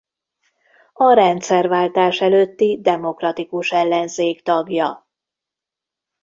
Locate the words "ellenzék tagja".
3.71-5.07